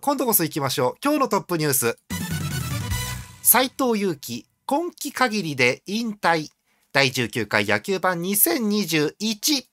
[0.00, 0.94] 今度こそ行きましょう。
[1.02, 1.98] 今日のトップニュース。
[3.42, 6.48] 斎藤佑樹今季限りで引退。
[6.92, 9.64] 第19回野球版2021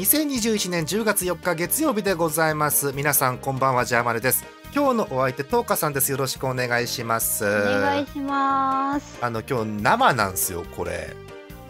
[0.00, 2.92] 2021年10月4日月曜日でございます。
[2.92, 4.46] 皆さんこんばんはジャーマネです。
[4.74, 6.10] 今日のお相手トーカさんです。
[6.10, 7.44] よろしくお願いします。
[7.44, 9.18] お願いします。
[9.20, 11.14] あの今日生なんですよこれ。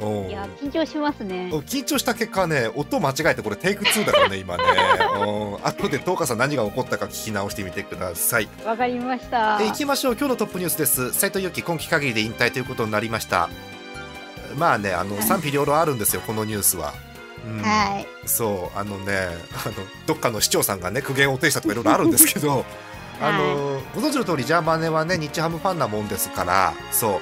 [0.01, 0.29] うん。
[0.29, 1.51] いや緊張しますね。
[1.67, 4.63] 緊張した結果ね音間違えてこれテイク2だからね 今ね。
[5.27, 5.67] うん。
[5.67, 8.49] 後でトーカさん何が起こったか聞き直してみてください。
[8.65, 9.59] わかりました。
[9.61, 10.13] え行きましょう。
[10.13, 11.13] 今日のトップニュースです。
[11.13, 13.49] 斉藤由貴今季限りで引退ということになりました。
[14.57, 16.93] まあねあの賛否両論あるんですよこのニュースは
[17.45, 19.29] うん、はい、そうあのね
[19.65, 19.75] あの
[20.07, 22.65] どっかの市長さんがね苦言を呈したとかいろいろあるんですけど
[23.21, 27.21] あの、はい、ご存知の通りジャーマネはね日ハムファンなもんですからそう。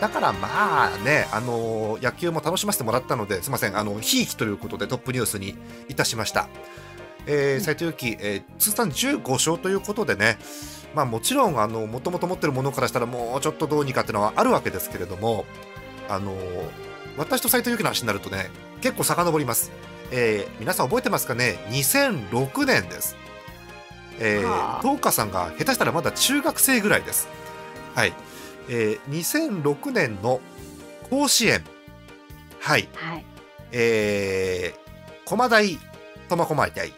[0.00, 5.56] だからまあねあの野球も楽しませてもらったのですみませんあのひいきということでトップニュースに
[5.88, 6.48] いたしました。
[7.26, 10.38] えー、斉藤由貴、えー、通算15勝ということでね、
[10.94, 15.44] まあ、もちろんあのもともと持ってるものからしたらもうちょっとどうにかっていうのはあるわけですけれども
[16.08, 16.32] あの
[17.16, 18.50] 私と斉藤由貴の話になるとね
[18.80, 19.72] 結構遡ります、
[20.12, 23.16] えー、皆さん覚えてますかね？2006年です、
[24.18, 27.28] えー、東花さんが下手したらまだ中学生ぐらいです。
[27.94, 28.12] はい、
[28.68, 30.40] えー、2006年の
[31.10, 31.64] 甲子園。
[32.60, 33.24] はい、はい、
[33.72, 35.78] えー、駒大
[36.28, 36.92] 苫小牧大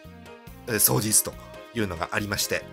[0.67, 1.33] 掃除室と
[1.73, 2.63] いうのがありまして。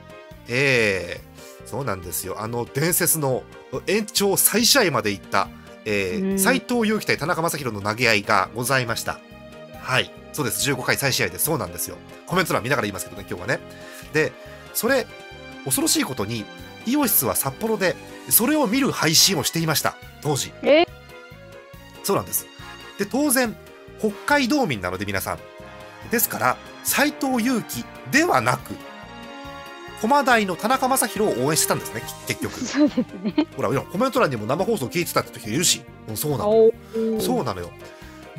[0.48, 2.40] えー、そうなんですよ。
[2.40, 3.42] あの伝説の
[3.86, 5.48] 延長再試合まで行った
[5.86, 9.20] えー、斉藤佑樹対田中将大の投げ合いがございました。
[9.80, 10.10] はい。
[10.32, 10.68] そうです。
[10.70, 11.96] 15回再試合でそうなんですよ。
[12.26, 13.60] コメント欄見ながら言いますけどね、今日はね。
[14.12, 14.32] で、
[14.74, 15.06] それ、
[15.64, 16.44] 恐ろしいことに、
[16.86, 17.96] イオシスは札幌で、
[18.28, 19.96] それを見る配信をしていました。
[20.22, 20.52] 当時。
[20.62, 20.86] え？
[22.02, 22.46] そうなんです。
[22.98, 23.56] で、当然、
[24.00, 25.38] 北海道民なので皆さん。
[26.10, 28.74] ですから、斉藤佑樹ではなく、
[30.00, 32.60] 駒大の田中将大を応援してたんですね結局。
[32.60, 33.46] そうですね。
[33.56, 35.82] ほらコメント欄にも生放送聞いてたって時いるし
[36.14, 37.70] そうなのそうなのよ。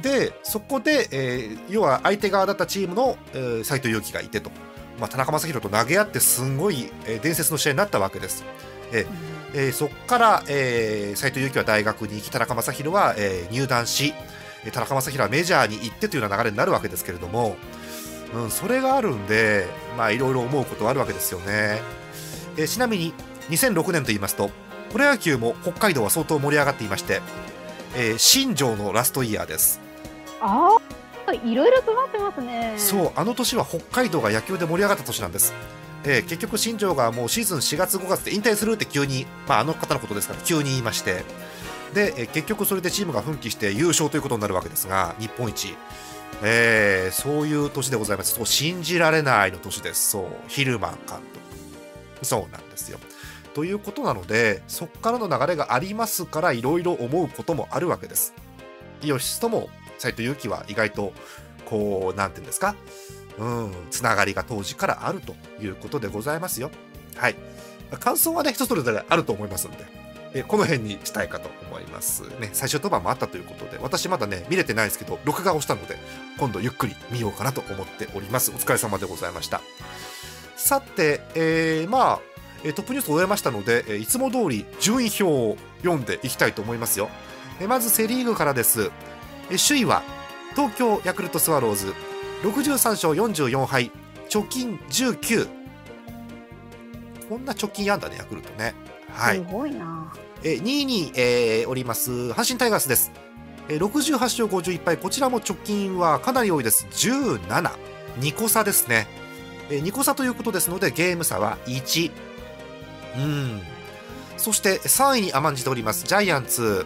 [0.02, 4.52] でそこで、えー、要は相手側だったチームの、えー、斉藤佑樹がいてと、
[5.00, 8.44] まあ、田中将大と投げ合ってすんごい、えー、伝説の試合になったわけです。
[8.92, 9.08] えー
[9.54, 14.14] えー、そこから、えー、斉藤佑樹は大学に行き田中将大は、えー、入団し
[14.72, 17.56] 田中将大はメジャーに行ってというような流れになるわけですけれども、
[18.44, 19.68] うん、それがあるんで、
[19.98, 21.82] まあ、いろいろ思うことはあるわけですよね。
[22.56, 23.14] えー、ちなみに、
[23.50, 24.52] 2006年と言いますと、
[24.92, 27.22] プロ野球も北海道は相当盛り上がっていまして、
[27.96, 29.82] えー、新庄のラストイヤーです。
[30.40, 30.78] あ
[31.26, 32.76] あ、いろいろとなってますね。
[32.78, 35.54] そう、あの年は北海道が野球で盛り上がった年なんです。
[36.04, 41.24] えー、結局、新庄がもうシーズン4月、5月で引退するって急に、まあ、あの方のことですから、急に言いまして、
[41.94, 45.76] で、えー、結局それでチームが奮起して優勝ということになるわけですが、日本一。
[46.44, 48.36] えー、そういう年でございます。
[48.36, 50.12] そう信じられないの年です。
[50.12, 52.26] そう、ヒルマン監督。
[52.26, 53.00] そうなんですよ。
[53.54, 58.34] ということなので、そこからの流れがありますから、いろいろ思うこともあるわけです。
[59.02, 61.14] イオシスとも斎藤佑樹は意外と、
[61.66, 62.76] こう、なんていうんですか、
[63.40, 66.72] うん、つながりが当時からあるということでございますよ。
[67.16, 67.36] はい。
[68.00, 69.86] 感想はね、人それぞれあると思いますんで。
[70.40, 72.24] えこの辺にしたいかと思います。
[72.40, 75.98] ね最終登板もあったということで私まだね見れてないですけど録画をしたので
[76.38, 78.52] 今度ゆっくり見ようかなと思っております。
[78.52, 79.62] お疲れ様でございました。
[80.56, 82.20] さて、えー、まあ
[82.64, 87.10] トップニュースを終えましたのでいつも通り順位表を読んでいきたいと思いますよ。
[87.68, 88.92] まずセ・リーグからです。
[89.68, 90.04] 首位は
[90.56, 91.94] 東京ヤクルトスワローズ。
[92.44, 93.92] 63勝44敗。
[94.30, 95.48] 貯金19
[97.30, 98.74] こんな貯金やんだねヤクルトね。
[99.12, 100.14] はい、すごいな。
[100.44, 103.12] え2位に、えー、おります阪神タイガースです、
[103.70, 104.98] え、68勝51敗。
[104.98, 106.88] こちらも直近はかなり多いです。
[106.92, 107.72] 17
[108.20, 109.08] 2個差ですね、
[109.70, 112.12] え、2個差ということですのでゲーム差は1
[113.18, 113.62] うん。
[114.38, 116.06] そして3位に甘んじております。
[116.06, 116.86] ジャイアンツ、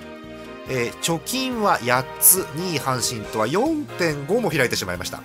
[0.70, 2.42] えー、貯金は8つ。
[2.56, 5.22] 2位阪神とは4.5も開いてしまいました。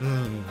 [0.00, 0.44] うん。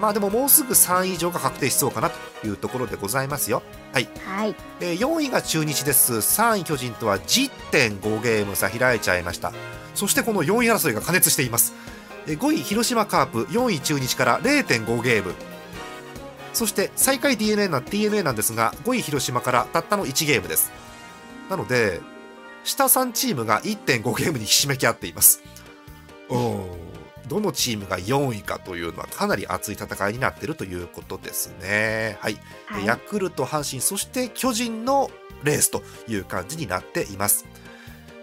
[0.00, 3.62] まあでももうすぐ3位以上が確定しそうかなというところでございますよ。
[3.92, 4.54] はい、はい。
[4.80, 6.14] えー4位が中日です。
[6.14, 9.52] 3位巨人とは10.5ゲーム差開いちゃいました。
[9.94, 11.74] そしてこの4位争いが過熱しています。
[12.26, 15.34] えー5位広島カープ4位中日から0.5ゲーム。
[16.52, 20.72] そして最下位 d n a な DNA なんですが5位広島からたったの1ゲームです。
[21.50, 22.00] なので
[22.64, 25.42] 下3チームが1.5ゲームにひしめき合っています。
[26.30, 26.83] うん
[27.28, 32.18] どのチームが4位かというのはかなり熱い戦いになっているということですね。
[32.20, 32.38] はい。
[32.66, 32.86] はい。
[32.86, 35.10] ヤクルト、阪神、そして巨人の
[35.42, 37.46] レースという感じになっています。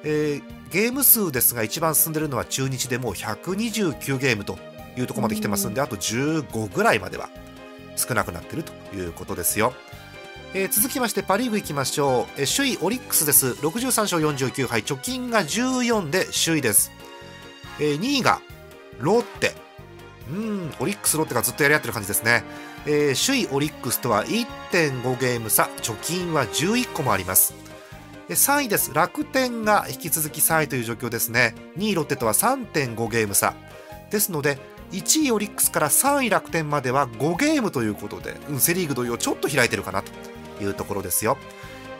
[0.04, 4.58] えーゲーム数ですが一番進んでいるのは中日でもう129ゲームと
[4.98, 7.30] いうところまで来てますんであと15ぐらいまでは
[7.98, 9.74] 少なくなっているということですよ。
[10.54, 13.48] えー続きましてパ・リーグいきましょう、えー首位オリックスです。
[13.48, 14.82] 63勝49敗。
[14.82, 16.92] 貯金が14で首位です、
[17.80, 18.42] えー2位が
[19.02, 19.54] ロッテ。
[20.30, 22.44] うんオリックスロッテがずっとやり合ってる感じですね。
[22.86, 25.70] えー首位オリックスとは1.5ゲーム差。
[25.82, 27.54] 貯金は11個もあります。
[28.30, 28.94] 3位です。
[28.94, 31.56] 楽天が引き続き3位という状況ですね。
[31.78, 33.54] 2位ロッテとは3.5ゲーム差。
[34.10, 34.58] ですので
[34.92, 40.12] 1位オリックスから3位楽天までは5ゲームということで、うんセ・リーグ同様ちょっと開いてるかなと
[40.64, 41.38] いうところですよ。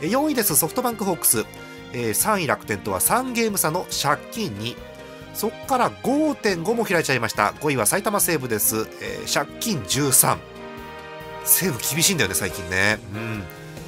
[0.02, 0.56] 4位です。
[0.56, 1.46] ソフトバンクホークス、
[1.94, 4.91] えー3位楽天とは3ゲーム差の借金2
[5.34, 7.54] そこから5.5も開いちゃいました。
[7.62, 10.38] 5位は埼玉西武です、えー借金13
[11.44, 13.00] 西武厳しいんだよね最近ね。
[13.14, 13.44] うん。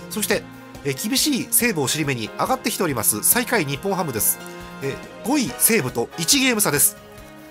[0.09, 0.43] そして、
[0.85, 3.23] えー厳しい西武を尻目に上がってきております。
[3.23, 4.39] 最下位日本ハムです、
[4.81, 6.97] えー5位西武と1ゲーム差です。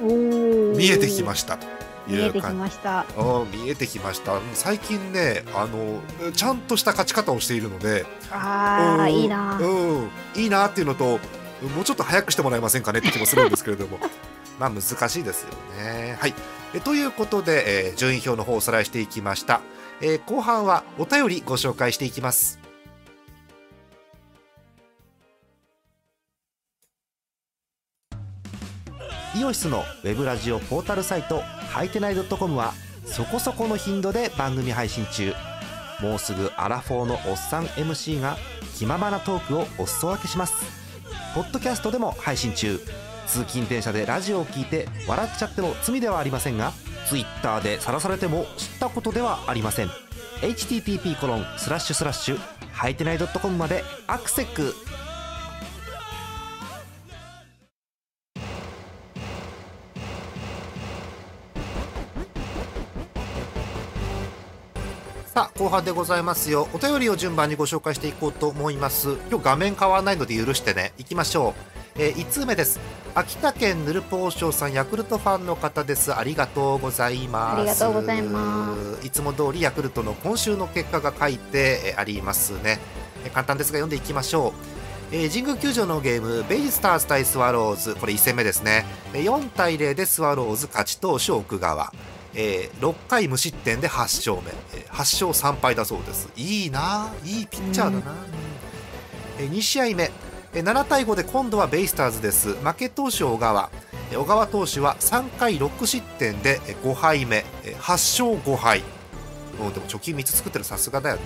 [0.00, 1.56] 見えてきました。
[1.56, 1.66] と
[2.08, 3.06] 見えてきました。
[3.52, 4.40] 見えてきました。
[4.54, 6.00] 最近ねあの
[6.32, 8.04] ちゃんとした勝ち方をしているので。
[8.30, 9.12] ああ、うん。
[9.12, 9.58] いいな。
[9.60, 11.20] うん、いいなっていうのと
[11.68, 13.98] もうちょっと早くしてもらえませんかねって気もするんですけれども。
[14.58, 15.48] まあ難しいですよ
[15.78, 16.16] ね。
[16.20, 16.34] はい、
[16.74, 19.60] えということで、えー順位表の方をおさらいしていきました、
[20.00, 22.58] えー後半はお便りご紹介していきます。
[29.34, 32.74] イオシスのウェブラジオポータルサイトはいてない .com は
[33.06, 35.32] そこそこの頻度で番組配信中。
[36.02, 38.36] もうすぐアラフォーのおっさん MC が
[38.76, 40.81] 気ままなトークをお裾分けします
[41.34, 42.78] ポッドキャストでも配信中。
[43.26, 46.72] 通勤電車でラジオを聞いて笑っちゃっても罪ではありませんが
[47.08, 49.88] Twitter で晒されても知ったことではありません。
[50.42, 52.38] http コロンスラッシュスラッシュ
[52.72, 54.74] はいてない .com までアクセック
[65.32, 66.68] さあ後半でございますよ。
[66.74, 69.14] お便りを順番にご紹介していこうと思います。
[69.30, 70.92] 今日画面変わらないので許してね。
[70.98, 71.54] 行きましょ
[71.96, 72.78] う、えー、1通目です。
[73.14, 76.14] 秋田県ヌルポーショーさんヤクルトファンの方です。
[76.14, 77.60] ありがとうございます。
[77.60, 79.06] ありがとうございます。
[79.06, 82.78] いつも通りヤクルトの今週の結果が書いてえーありますね。
[83.24, 84.52] えー簡単ですが読んでいきましょ
[85.12, 85.16] う。
[85.16, 87.94] えー神宮球場のゲームベイスターズ対スワローズ。
[87.94, 88.84] これ1戦目ですね。
[89.14, 91.90] えー4対0でスワローズ勝ち投手奥川
[92.34, 96.28] えー6回無失点で8勝目、えー8勝3敗だそうです。
[96.36, 98.14] いいないいピッチャーだな、
[99.38, 100.10] えー2試合目。
[100.54, 102.54] えー7対5で今度はベイスターズです。
[102.54, 103.70] 負け投手小川。
[104.10, 107.44] えー小川投手は3回6失点で5敗目。
[107.64, 108.78] えー8勝5敗。
[108.80, 108.82] う
[109.72, 110.64] でも貯金3つ作ってる。
[110.64, 111.22] さすがだよね。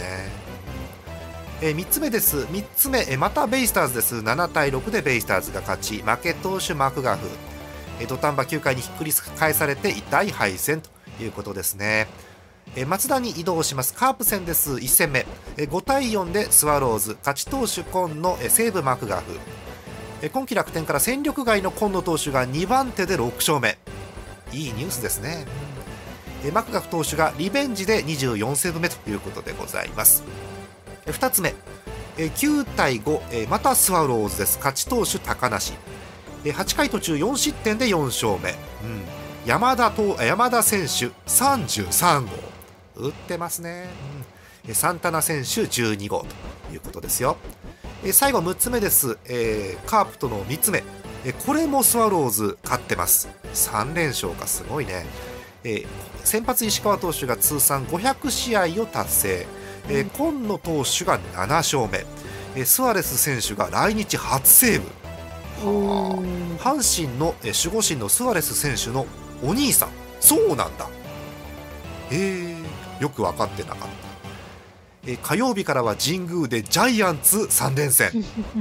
[1.63, 2.39] えー3つ目です。
[2.39, 3.01] 3つ目。
[3.09, 4.17] えーまたベイスターズです。
[4.17, 6.03] 7対6でベイスターズが勝ち。
[6.03, 7.27] 負け投手マクガフ。
[8.01, 10.96] えー土壇場9回にひっくり返されて痛い敗戦と。
[11.21, 12.09] いうことですね。
[12.75, 13.95] え松田に移動します。
[13.95, 14.73] カープ戦です。
[14.73, 15.27] 1戦目。
[15.57, 17.17] え5対4でスワローズ。
[17.21, 18.39] 勝ち投手今野。
[18.43, 19.39] え西武マクガフ。
[20.23, 23.79] え今季楽天から戦力外の今野投手が2番手で6勝目。
[24.53, 25.45] いいニュースですね、
[26.45, 30.23] えマクガフ投手がリベンジで24セーブ目ということでございます。
[31.07, 31.55] え2つ目。
[32.19, 34.59] え9対5えまたスワローズです。
[34.59, 35.75] 勝ち投手高梨。
[36.45, 39.03] え8回途中4失点で4勝目、うん、
[39.47, 42.31] 山田と山田選手33号。
[42.97, 43.88] 打ってますね、
[44.65, 44.71] うん。
[44.71, 46.26] えーサンタナ選手12号
[46.69, 47.37] ということですよ。
[48.03, 50.83] えー最後6つ目です、えーカープとの3つ目。
[51.25, 53.29] えーこれもスワローズ勝ってます。
[53.55, 55.07] 3連勝かすごいね、
[55.62, 55.87] えー
[56.25, 59.47] 先発石川投手が通算500試合を達成、
[59.88, 62.05] えー今野投手が7勝目。
[62.57, 64.88] えースアレス選手が来日初セーブ。
[65.62, 66.17] は
[66.61, 69.07] あ阪神のえー守護神のスアレス選手の
[69.43, 69.88] お兄さん。
[70.21, 70.88] そうなんだ。
[72.11, 72.57] へえ
[73.00, 73.87] よく分かってなかった。
[75.07, 78.11] えー火曜日からは神宮でジャイアンツ3連戦。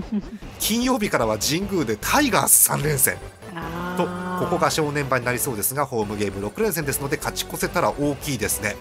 [0.60, 3.18] 金曜日からは神宮でタイガース3連戦。
[3.56, 8.76] あとここが正念場になりそうですがホームゲーム6連戦ですので勝ち越せたら大きいですね。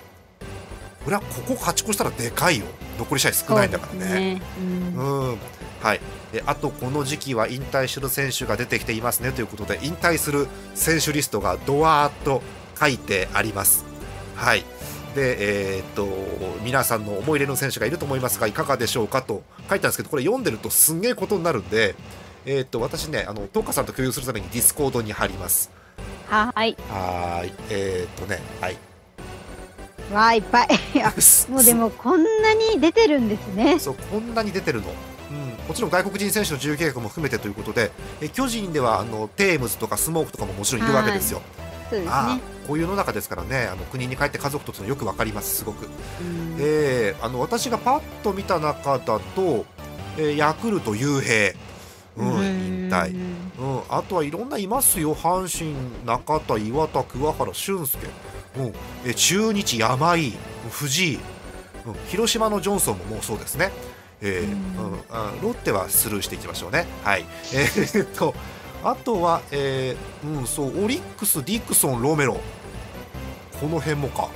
[1.04, 2.64] これはここ勝ち越したらでかいよ。
[2.98, 4.14] 残り試合少ないんだからね。
[4.34, 4.42] ね。
[4.58, 4.62] う
[5.00, 5.28] ん。
[5.30, 5.38] うん。
[5.82, 6.00] はい、
[6.34, 12.42] えあとこの時期は引退する選手が出てきていますねということで引退する選手リストがドワーッと
[12.78, 13.84] 書いてあります。
[14.34, 14.64] はい。
[15.14, 16.08] でえーっと
[16.64, 21.94] 皆さんの思い入れの選手がいると思いますがいかがでしょうかと書いたんですけどこれ読んでるとすんげえことになるんで、
[22.46, 25.70] えーっと私ねあのトーカさんと共有するために Discord に貼ります。
[26.28, 26.76] はーい。
[26.90, 27.52] はーい。
[27.70, 28.76] えーっとねはい。
[30.12, 30.68] わーいっぱい。
[31.50, 33.78] もうでもこんなに出てるんですね。
[33.78, 34.94] そうこんなに出てるの、うん、
[35.68, 37.90] もちろん外国人選手の自由契約も含めてということで
[38.20, 41.40] え巨人ではあのテームズとかスモークとかももちろんいるわけですよ。
[41.90, 45.88] そうですああねこういう世の中ですからねあの国に帰って家族とっていうのよくわかりますすごく、う
[46.24, 46.56] ん。
[46.58, 49.66] えーあの私がパッと見た中だと、
[50.18, 51.52] えーヤクルト雄平、
[52.16, 53.14] うん、引退、
[53.58, 55.14] うん、あとはいろんないますよ。
[55.14, 55.74] 阪神
[56.06, 58.06] 中田岩田桑原俊介、
[58.58, 58.66] うん、
[59.04, 60.32] えー中日山井
[60.70, 61.18] 藤井、
[61.86, 63.70] うん、広島のジョンソンももうそうですね
[64.24, 65.42] えーうん。
[65.42, 66.86] ロッテはスルーしていきましょうね。
[67.04, 68.34] はい、えーっ と
[68.82, 72.40] あとは、えーうん、そうオリックス、ディクソン、ロメロ。
[73.60, 74.28] この辺もか、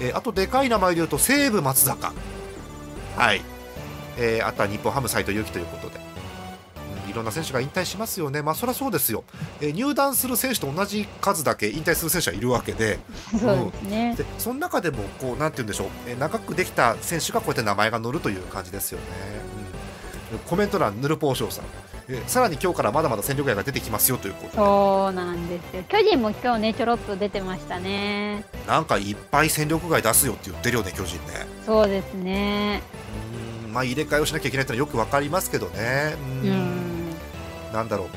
[0.00, 2.12] えーあとでかい名前で言うと西武、松坂、
[3.16, 3.42] はい。
[4.18, 6.00] えーあとは日本ハム、斎藤佑樹ということで、
[7.16, 9.24] ろんな選手が引退しますよね、まあ、そりゃそうですよ、
[9.60, 12.98] えー入団する選手と同じ数だけ引退する選手はいるわけで、
[13.38, 14.14] そうですね。
[14.16, 19.04] でその中でもこうなんて言うんでしょう、えー長くできた選手がこうやって名前が載るという感じですよね。
[20.32, 21.64] うん、コメント欄ヌルポーショーさん、
[22.08, 24.56] えーさらに今日からまだまだ戦力外が出てきますよということで。
[24.56, 25.82] そうなんですよ。
[25.88, 28.44] 巨人も今日ねちょろっと出てましたね。
[28.66, 31.46] なんかいっぱい戦力外出すよって言ってるよね巨人ね。
[31.64, 32.82] そうですね。
[33.66, 33.72] うん。
[33.72, 36.14] まあ入れ替えをしなきゃいけないってのはよくわかりますけどね。
[36.42, 36.85] ううんん
[37.72, 38.08] なんだろう。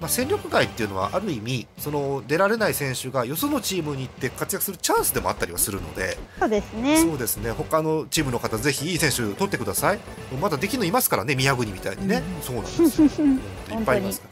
[0.00, 6.98] まあ、戦力外っていうのはある意味その出られない選手がよそのチームに行って活躍するチャンスでもあったりはするので、そうですね。
[6.98, 7.50] そうですね。
[7.52, 10.00] 他のチームの方ぜひいい選手取ってください。
[10.40, 12.42] まだできるのいますからね宮国みたいにね、うん。
[12.42, 14.26] そうなんですよ、 うんいっぱいいますか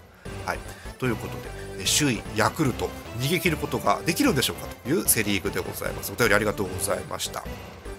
[0.47, 0.59] ら、はい、
[0.99, 2.91] ということでえ首位ヤクルト
[3.21, 6.13] 逃げ切ることができるんでしょうかというセ・リーグでございます。
[6.13, 7.45] お便りありがとうございました。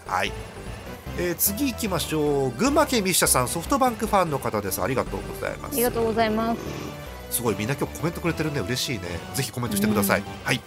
[0.05, 0.31] はい
[1.17, 6.61] えー次行きましょう群馬県ミッシャさんソフトバンクファンの方ですありがとうございますありがとうございます
[7.37, 9.03] すごいみんな今日コメントくれてるね嬉しいね
[9.33, 10.61] ぜひコメントしてください、はい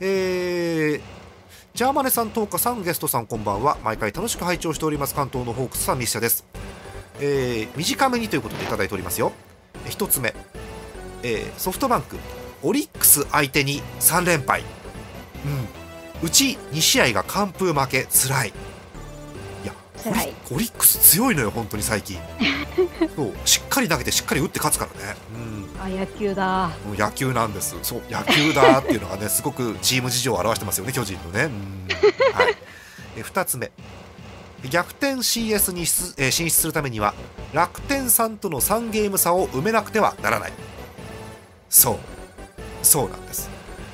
[0.00, 1.00] えー
[1.74, 3.76] ジャーマネさん、トーカさん、ゲストさん、こんばんは。
[3.82, 5.14] 毎回楽しく拝聴しております。
[5.16, 6.44] 関東のホークスさん、ミッシャです。
[7.18, 9.32] えー短めにということでいただいておりますよ。
[9.84, 10.36] え一つ目、
[11.24, 12.16] えーソフトバンク、
[12.62, 14.60] オリックス相手に3連敗。
[16.20, 16.26] うん。
[16.28, 18.52] うち2試合が完封負け、つらい。
[20.04, 22.18] いや、オリ辛いオリックス強いのよ、本当に最近。
[23.16, 25.16] そう、しっかり投げて、しっかり打って勝つからね。
[25.34, 25.80] うん。
[25.80, 31.44] あ野球だもう野球なんです、そう野球だっていうのがね、 すごくチーム事情を表してますよね、巨人のね。
[31.44, 31.88] うん
[32.34, 32.56] はい、
[33.16, 33.70] え2つ目、
[34.70, 37.14] 逆転 CS に出えー進出するためには、
[37.52, 40.52] 楽天さんとの3ゲーム差を埋めなくてはならない。
[41.68, 41.98] そう、
[42.82, 43.48] そうなんです。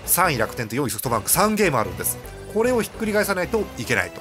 [0.06, 2.18] 3位楽天と4位ソフトバンク3ゲームあるんです。
[2.52, 4.20] これをひっくり返さないといけないと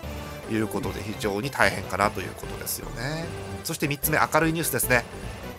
[0.50, 3.26] いうことで、非常に大変かなということですよね。
[3.64, 5.04] そして3つ目、明るいニュースですね。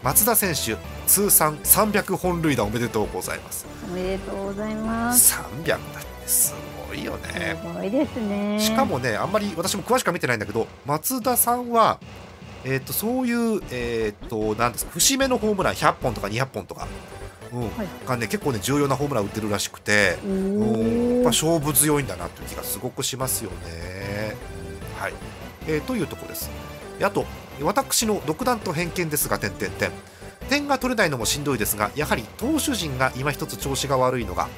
[0.02, 3.66] 松田選手通算300本塁打おめでとうございます。
[3.90, 5.38] おめでとうございます。
[5.64, 6.54] 300だってす
[6.88, 7.58] ごいよね。
[7.60, 8.58] すごいですね。
[8.60, 11.98] しかもねあんまり私も詳しくは見てないんだけど松田さんは
[12.64, 16.88] えー、とそういう、えー、となんですか節目のホームラン100本とか200本とか、
[17.52, 17.60] うん。
[17.62, 17.70] はい。
[18.06, 21.14] がね、結構ね重要なホームラン打ってるらしくて、おうん。
[21.16, 24.36] やっぱー勝負強いんだなという気がすごくしますよね。
[25.00, 25.14] はい
[25.66, 26.50] えーというところです。
[27.02, 27.24] あと
[27.62, 29.90] 私の独断と偏見ですが点点点
[30.50, 34.48] 点が取れないのもしんどいですがやはり投手陣が今一つ調子が悪いのが、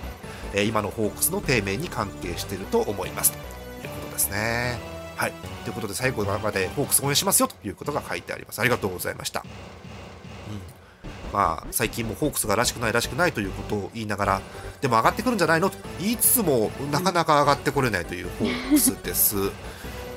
[0.52, 4.78] えー今のホークスの低迷に関係していると思いますということですね。
[5.16, 5.32] はい、
[5.64, 8.60] ということで最後までホークス応援しますよということが書いてあります。
[8.60, 9.44] ありがとうございました。
[9.44, 14.40] うんまあ、最近もホークスがらしくないらしくないということを言いながら
[14.80, 19.36] でも上がってくるんじゃないのと言いつつもなかなか上がってこれないというホークスです。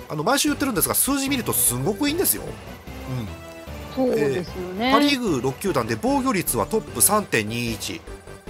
[0.10, 2.44] あの毎週言ってるんですが数字見るとすごくいいんですよ。
[2.44, 8.02] うん、そうですよね、パ・リーグ6球団で防御率はトップ3.21、う、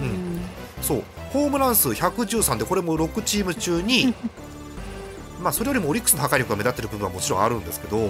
[0.01, 0.07] うん。
[0.07, 0.41] ん。
[0.81, 1.03] そう。
[1.31, 4.13] ホームラン数113でこれも6チーム中に
[5.43, 8.09] まあそれよりもオリックスの破壊力が目立ってる部分はもちろんあるんですけど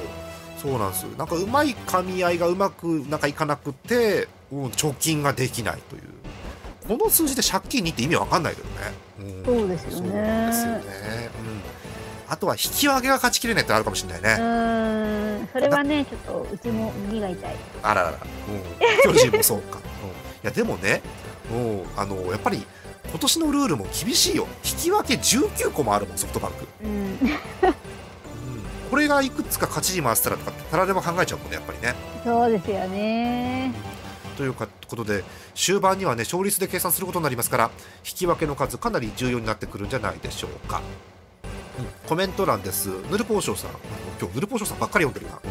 [0.61, 6.01] そうなんですなんかうまい噛み合いがうまくなんかいかなくて、うん、貯金ができないという。
[6.87, 9.95] この数字で借金にって意味わかんないけどね、うん、そうですよね。
[9.95, 11.94] そうですよね、うん、
[12.27, 15.47] あとは引き分けが勝ちきれないってあるかもしれないうね、ーん。
[15.53, 17.55] それはねちょっとうちも耳が痛い。
[17.83, 19.81] あららら、うん、巨人もそうか、うん、い
[20.43, 21.01] やでもね、
[21.51, 22.65] うん、あのやっぱり
[23.09, 24.47] 今年のルールも厳しいよ。
[24.63, 26.91] 引き分け19個もあるもんソフトバンク、うん。
[26.91, 27.17] うん、
[28.89, 31.95] これがいくつか勝ちに回したらとかってたらでも考えちゃうもんねやっぱりね。
[32.23, 33.73] そうですよね。
[34.35, 40.83] ということで終盤にはね勝率で計算することになりますから引き分けの数かなり重要になってくるんじゃないでしょうか、うん、
[42.07, 42.89] コメント欄です。
[43.11, 43.71] ヌルポーショーさん。
[44.19, 45.41] 今日ヌルポーショーさんばっかり読んでるな、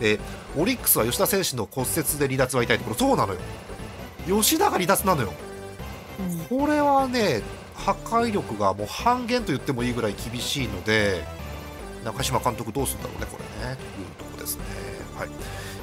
[0.00, 0.20] えー
[0.60, 2.96] オリックスは吉田選手の骨折で離脱は痛いところ。
[2.96, 3.40] そうなのよ。
[4.26, 5.32] 吉田が離脱なのよ。
[6.48, 7.42] これはね
[7.74, 11.24] 破壊力がもう半減と言ってもいいぐらい厳しいので
[12.04, 13.76] 中島監督どうするんだろうねこれね。
[13.76, 14.64] というところですね、
[15.16, 15.28] はい、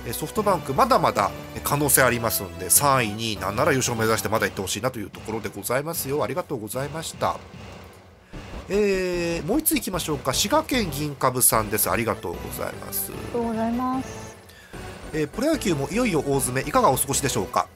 [0.06, 1.32] えソフトバンクまだまだ
[1.64, 6.24] 可能性ありますので3位になんなら優勝を目指してまだ行ってほしいなというところでございますよ。
[6.24, 7.38] ありがとうございました
[8.70, 10.34] えー、もう一ついきましょうか。
[10.34, 11.90] 滋賀県銀株さんです。
[11.90, 13.12] ありがとうございます。
[13.12, 14.36] ありがとうございます。
[15.14, 16.68] えープロ野球もいよいよ大詰め。
[16.68, 17.68] いかがお過ごしでしょうか、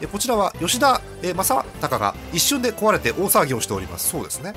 [0.00, 4.08] えーこちらは吉田、えー正尚が一瞬で壊れて大騒ぎをしております。
[4.08, 4.54] そうですね、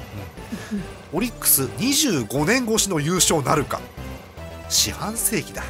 [1.12, 3.82] オリックス25年越しの優勝なるか。
[4.70, 5.64] 四半世紀だ、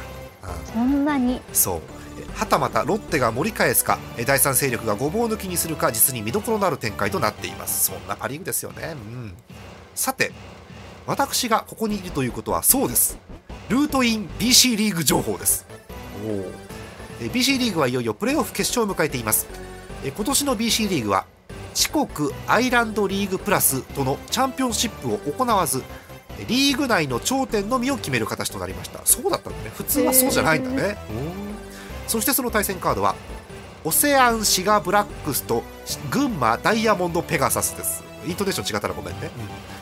[0.44, 1.40] うんそんなに。
[1.52, 1.80] そう。
[2.20, 3.98] えーはたまたロッテが盛り返すか。
[4.16, 7.86] えー第三勢力がごぼう抜きにするか実に見どころのある展開となっています。
[7.86, 9.34] そんなパ・リーグですよね、うん、
[9.94, 10.32] さて
[11.06, 13.18] 私がここにいるということはそうです。
[13.68, 15.66] ルートイン BC リーグ情報です。
[17.20, 19.46] BC リーグはいよいよプレーオフ決勝を迎えています。
[20.04, 21.26] えー今年の BC リーグは
[21.74, 25.82] 四国アイランドリーグプラスとのチャンピオンシップを行わず
[26.38, 29.00] えーリーグ内の頂点のみを決める形となりました。
[29.04, 29.70] そうだったんだね。
[29.74, 30.96] 普通はそうじゃないんだね。
[32.06, 33.14] そしてその対戦カードは
[33.84, 35.62] オセアンシガブラックスと
[36.10, 38.04] 群馬ダイヤモンドペガサスです。
[38.26, 39.30] イントネーション違ったらごめんね、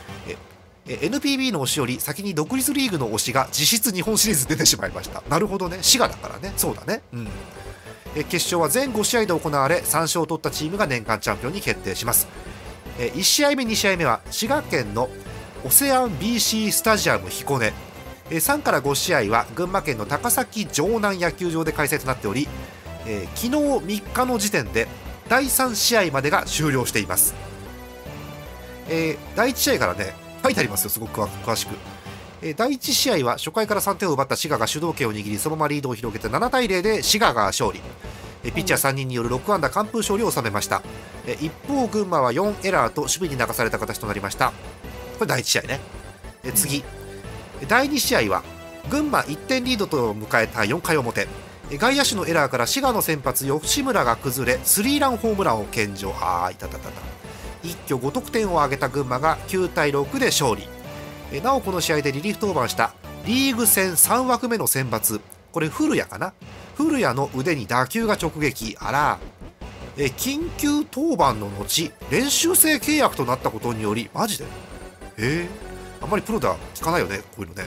[0.91, 5.23] え NPB の推しより先に独立リーグの推しが実質日本シリーズ出てしまいました。
[5.29, 5.79] なるほどね。
[5.81, 6.53] 滋賀だからね。
[6.57, 7.01] そうだね。
[7.13, 7.27] うん。
[8.15, 12.27] え決勝は全5試合で行われ3勝を取ったチームが年間チャンピオンに決定します。
[12.99, 15.09] え1試合目2試合目は滋賀県の
[15.63, 17.71] オセアン BC スタジアム彦根。
[18.29, 22.47] 3から5試合は群馬県の高崎城南野球場で開催となっており、
[23.05, 24.87] えー昨日3日の時点で
[25.27, 27.33] 第3試合までが終了しています、
[28.89, 30.13] えー第1試合からね
[30.43, 31.75] 書いてありますよすごく詳詳しく、
[32.41, 37.79] えー第1試合は初回から3点を奪った滋賀が主導権を握りそのままリードを広げて7対0で滋賀が勝利。
[38.43, 40.81] えーピッチャー3人による6安打完封勝利を収めました。
[41.27, 44.51] えー一方群馬は4エラーと守備に流された形となりました。
[45.19, 45.79] これ第1試合ね。
[46.43, 46.83] えー次、
[47.67, 48.43] 第2試合は
[48.89, 51.27] 群馬1点リードと迎えた4回表。
[51.69, 56.11] え外野手のエラーから滋賀の先発吉村が崩れスリーランホームランを献上。
[56.19, 57.20] あーいたたたた
[57.63, 60.67] 一挙5得点を挙げた群馬が9対6で勝利。
[61.31, 62.93] えなおこの試合でリリーフ登板した
[63.25, 65.21] リーグ戦3枠目の選抜
[65.51, 66.33] これ古谷かな？
[66.75, 68.75] 古谷の腕に打球が直撃。
[68.79, 69.19] あら。
[69.97, 74.45] え緊急登板の後練習生契約となったことによりマジで？
[74.45, 74.47] へ
[75.17, 75.47] え
[76.01, 77.65] あんまりプロでは聞かないよねこういうのね。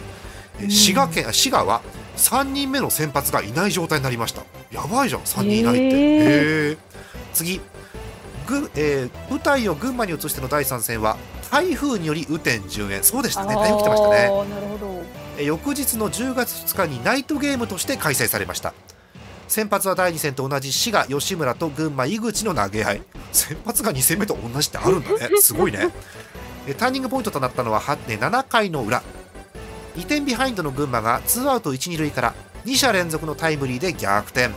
[0.61, 1.83] え滋賀県あ滋賀は
[2.16, 4.42] 3人目の先発がいない状態になりました。
[4.70, 5.83] やばいじゃん3人いないって。
[5.83, 6.76] へへえ
[7.33, 7.61] 次
[8.46, 11.16] ぐ、えー舞台を群馬に移しての第3戦は
[11.50, 13.02] 台風により雨天順延。
[13.02, 13.54] そうでしたね。
[13.54, 14.16] 台風来てましたね。
[14.16, 15.02] なるほど。
[15.38, 18.72] えー翌日の10月2日にナイトゲームとして開催されました。
[19.48, 23.02] 先発は第2戦と同じ滋賀吉村と群馬井口の投げ合い。
[23.33, 25.37] 先発が2戦目と同じってあるんだね。
[25.40, 25.88] すごいね。
[26.66, 29.02] えーターニングポイントとなったのははね7回の裏。
[29.96, 34.48] 2点ビハインドの群馬がツーアウト1、2塁から2者連続のタイムリーで逆転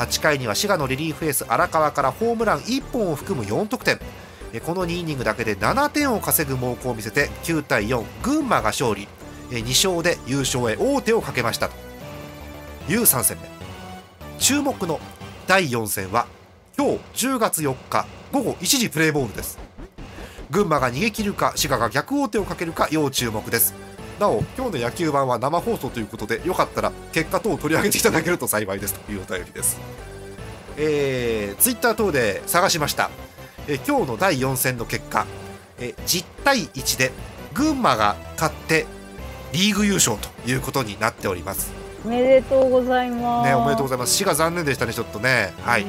[0.00, 3.98] 8回には滋賀のリリーフエース荒川からホームラン1本を含む4得点。
[4.64, 9.08] この2イニングだけで7点を稼ぐ猛攻を見せて9対4群馬が勝利。
[9.50, 11.74] 2勝で優勝へ王手をかけましたと。
[12.88, 13.48] いう3戦目。
[14.38, 14.98] 注目の
[15.46, 16.26] 第4戦は
[16.78, 19.58] 今日10月4日午後1時プレーボールです。
[20.50, 23.74] 群馬が逃げ切るか滋賀が逆王手をかけるか要注目です。
[24.20, 28.94] なお今日の野球版は生放送ということでよかったら結果等を取り上げていただけると幸いです。
[28.94, 29.80] というお便りです。
[30.76, 33.10] えー、ツイッター等で探しました、
[33.66, 35.26] えー今日の第4戦の結果、
[35.78, 37.12] えー10対1で
[37.54, 38.86] 群馬が勝って
[39.52, 41.72] リーグ優勝ということになっております。
[42.04, 43.48] おめでとうございます。
[43.48, 44.14] ねおめでとうございます。
[44.14, 45.54] 滋賀残念でしたねちょっとね。
[45.62, 45.86] はい。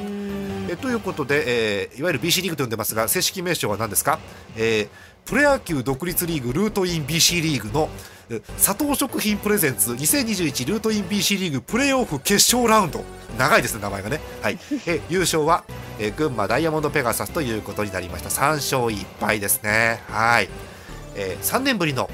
[0.70, 4.20] えということで、えーいわゆる BC リーグと呼んでますが正式名称は何ですか、
[4.56, 4.88] えー
[5.24, 13.04] プロ野球独立リーグルートイン BC リーグのえー佐藤食品プレゼンツ2021ルートイン BC リーグプレーオフ決勝ラウンド。
[13.38, 14.60] 長いですね名前がね、はい。
[14.86, 15.64] えー優勝は、
[16.00, 18.30] えー群馬ダイヤモンドペガサスということになりました。
[18.30, 20.02] 3勝1敗ですね。
[20.10, 20.50] はい、
[21.16, 22.10] え3年ぶりの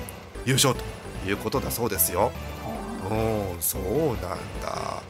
[0.46, 2.32] 優勝ということだそうですよ。
[3.10, 4.18] うんそうなん
[4.62, 5.02] だ。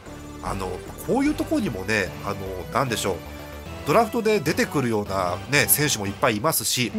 [0.42, 0.70] あの
[1.06, 2.36] こういうところにもねあの
[2.72, 3.14] なんでしょう。
[3.86, 6.92] ドラフトで出てくるような、ね、選手もいっぱいいますし、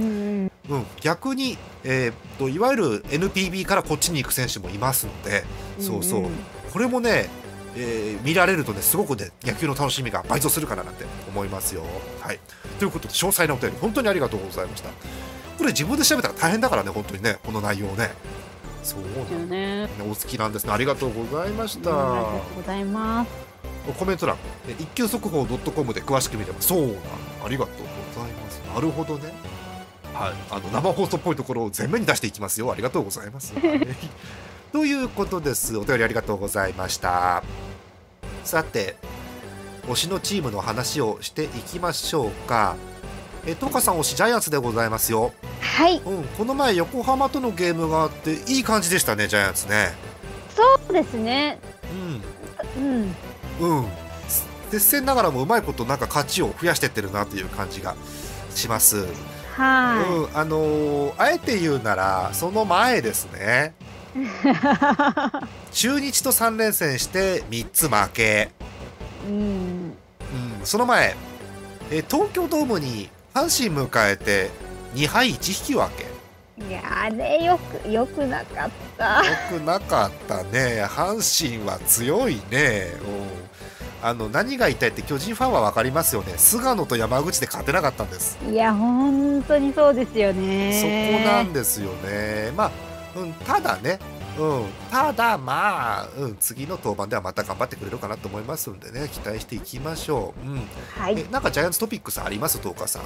[0.69, 5.43] うんうん、逆に、えーっといわゆる NPB からこっちに行く選手もいますので、
[5.79, 6.25] そうそう、
[6.71, 7.29] これもね、
[7.75, 11.83] えー見られるとねすごくね野球の楽しみが倍増するかななんて思いますよ。
[12.21, 12.39] はい、
[12.79, 14.89] ということで詳細なお便り本当にありがとうございました。
[14.89, 18.11] これ自分で調べたら大変だからね本当にねこの内容ね。
[18.83, 19.85] そうですよなんね。
[19.85, 21.89] ねお好きなんですねありがとうございました。
[21.89, 23.49] ありがとうございます。
[23.97, 26.93] コメント欄え一級速報 .com で詳しく見ればそうなの
[27.45, 27.75] ありがとう
[28.15, 29.33] ございますなるほどね
[30.19, 30.33] はい。
[30.51, 32.69] あの生放送っぽいところを前面に出していきますよ。
[32.69, 33.87] ありがとうございます、 はい。
[34.73, 35.77] ということです。
[35.77, 37.41] お便りありがとうございました。
[38.43, 38.97] さて
[39.87, 42.75] 推しのチームの話をしていきましょうか。
[43.45, 45.31] えトカさん推しジャイアンツでございますよ。
[45.61, 46.23] はい、うん。
[46.23, 49.93] この前横浜とのゲームがあっていい感じでしたねジャイアンツね。
[50.53, 51.59] そうですね。
[52.77, 53.13] うん。
[53.61, 53.87] うん、うん、
[54.69, 57.95] 接戦ながらもうまいことなんか勝ちを増やしてってるなという感じが
[58.53, 59.07] します。
[59.55, 63.73] はうん、あのーあえて言うならその前ですね。
[64.15, 64.19] い。
[65.71, 68.51] 中日と3連戦して3つ負け。
[69.27, 71.15] うん、うん、その前、
[71.91, 74.49] え東京ドームに阪神迎えて
[74.95, 76.09] 2敗1引き分け。
[76.67, 79.25] いやあれよくよくなかった。
[79.25, 80.83] よくなかったね。
[80.85, 82.87] 阪神は強いね。
[83.03, 83.48] うん
[84.01, 86.33] あの何が言いたいって巨人ファンは分かりますよね。
[86.37, 88.37] 菅野と山口で勝てなかったんです。
[88.49, 91.21] いや本当にそうですよそね。
[91.25, 92.51] こなんですよね。
[92.55, 92.71] まあ、
[93.19, 93.99] うん、ただね、
[94.37, 100.47] うん、ただまあ、うん、次の登板ではまた頑張ってくれるかなと思いますんでね、期待していきましょう。
[100.47, 100.61] うん、
[100.97, 101.19] はい。
[101.19, 103.01] え、なんかジャイアンツトピックスあります、東川さん。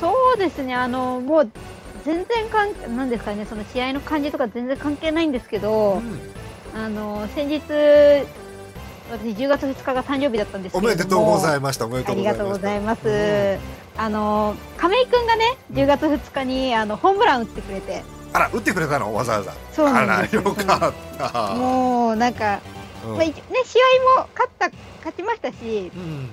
[0.00, 0.74] そうですね。
[0.74, 1.50] あのもう
[2.04, 3.46] 全然関係なんですかね。
[3.48, 6.02] その試合の感じとか全然関係ないんですけうど、ん、
[6.74, 7.62] あの先日
[9.10, 11.86] 私10月2日が誕生日だったんですおめでとうございました。
[11.86, 12.44] おめでとありうございました。
[12.44, 13.08] がとうございます。
[13.08, 19.52] うんあの亀井くんがね10月2日にあのホームラン打ってくれてあら、打ってくれたの、わざわざ。
[19.72, 20.52] そうなんですよか
[20.90, 21.54] った。
[21.56, 22.60] もうなんか、
[23.04, 23.78] うんまあ、一ね試
[24.16, 26.28] 合も勝った勝ちましたしうん、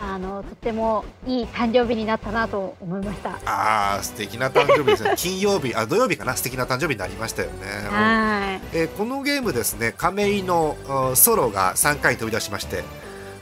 [0.00, 3.30] あのとってもいい誕生日になったなと思いました。
[3.46, 5.14] ああ、素敵な誕生日ですね。
[5.18, 7.54] 金曜日、あ、土曜日かな、素敵な誕生日になりましたよね。
[7.90, 12.82] うんはいえーこのゲームですね亀井のあソロが3回飛び出しまして、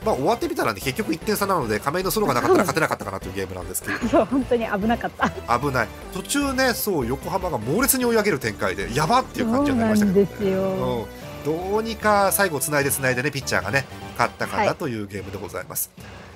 [0.05, 5.59] まあ、終わってみたらね結局1点差なので亀井のソロがなかったら 勝てなかったかなというゲームなんですけどそう本当に危なかった。
[5.59, 11.07] 危ない途中ねそう横浜が猛烈に追い上げる展開でやばっていう感じになりましたけど、ね、そうなんですよ
[11.45, 13.85] うん、どうにか最後つないでつないでねピッチャーがね
[14.17, 15.89] 勝ったかはないというゲームでございます。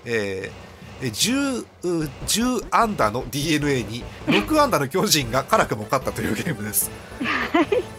[0.06, 0.72] えー
[1.04, 6.92] え 10, う10安打の d n a に6安打の巨人が辛くも勝ったというゲームです。
[7.20, 7.92] うん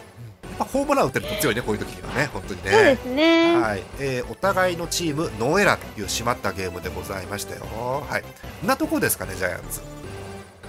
[0.53, 2.71] やっぱホームラン打ってると強いね、こういう時にはね、本当にね。
[2.71, 3.55] そうですね。
[3.55, 7.65] はい、えーお互いのチームノーエラーという締まったゲームでございましたよ。
[8.07, 8.23] はい。
[8.65, 9.81] なとこですかね、ジャイアンツ。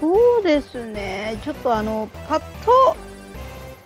[0.01, 1.39] そうですね。
[1.45, 2.97] ちょっとあのパッと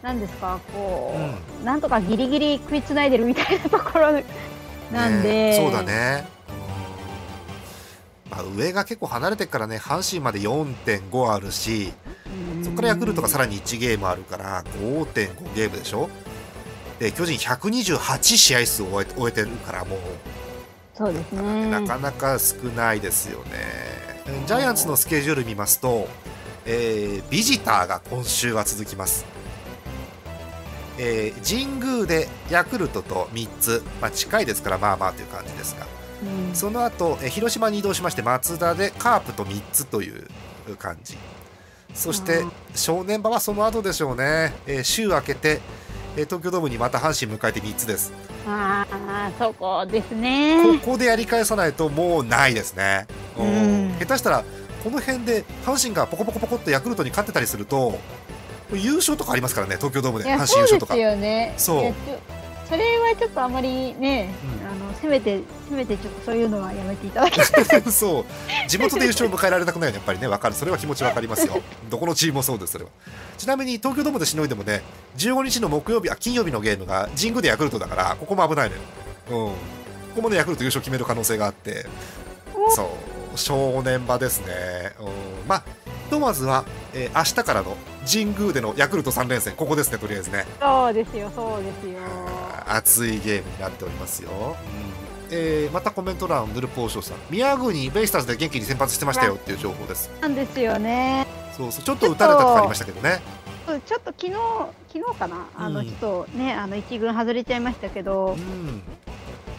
[0.02, 1.14] なんですかこ
[1.60, 4.12] う、なんとかギリギリ食いつないでるみたいなところ
[4.92, 6.37] なんで、ねそうだね。
[8.30, 11.92] うんまあ、上が結構離れてるからね、阪神まで4.5あるし、
[12.56, 16.08] うんそこからヤクルトがさらに1ゲームあるから5.5ゲームでしょ？
[16.98, 19.98] で、巨人128試合数を終え終えてるから、もう、
[20.96, 21.70] そうですね。
[21.70, 23.52] なかなか少ないですよね。
[24.46, 26.08] ジャイアンツのスケジュール見ますと、
[26.66, 29.24] えービジターが今週は続きます。
[30.98, 35.86] えー神宮でヤクルトと3つ、まあ、近いですからまあまあという感じですが
[36.22, 40.26] うんその後、えー広島に移動しまして松田でカープと3つという
[40.76, 41.16] 感じ
[41.94, 45.60] そしてうん正念場はその後でしょうね、えー週明けて、
[46.16, 48.12] えー東京ドームにまた阪神迎えて3つです
[48.46, 50.62] ああ、そこですね。
[50.80, 53.06] ここでやり返さないともうないですね。
[54.00, 54.44] 下手したら
[54.82, 57.98] この辺で阪神がポコポコポコっとヤクルトに勝ってたりすると
[58.72, 61.52] 優勝とかありますからね東京ドームで阪神優勝とかすよね。
[61.58, 62.37] そういやちょ
[62.68, 64.68] それはちょっとあまりね、うん。
[64.68, 67.82] あのせめてせめてちょっとそういうのはやめていただきたい。
[67.90, 68.24] そう。
[68.68, 70.28] 地元で優勝を迎えられたくないのやっぱりね。
[70.28, 70.54] 分かる。
[70.54, 71.62] それは気持ち分かりますよ。
[71.88, 72.90] どこのチームもそうですそれは。
[73.38, 74.82] ちなみに東京ドームでしのいでもね
[75.16, 78.82] 15日の木曜日あ金曜日のゲームが神宮でヤクルトだからここも危ないのよ、
[79.30, 79.54] うん、こ
[80.16, 81.86] こもねヤクルト優勝決める可能性があって。
[82.70, 83.38] そう。
[83.38, 85.06] 正念場ですね、うん、
[85.46, 85.62] まあ
[86.08, 87.76] ひとまずは、えー明日からの
[88.10, 90.46] 神宮でのヤクルト3連戦ここですねとりあえずね。
[90.58, 91.98] そうですよ、そうですよ。
[92.68, 97.18] 熱いゲームになっておりますよ、うんえーまたコメント欄ヌルポーショーさん。
[97.28, 100.10] 宮国ベイスターズで元気に先発してましたよっていう情報です。
[100.22, 101.26] なんですよね。
[101.54, 101.84] そうそう。
[101.84, 103.20] ちょっと打たれたとかありましたけどね。
[103.86, 104.32] ちょっと昨日
[104.90, 105.96] 昨日かな、あのうんちょっ
[106.32, 108.38] とね、あの一軍外れちゃいましたけど。
[108.38, 108.82] う、ん。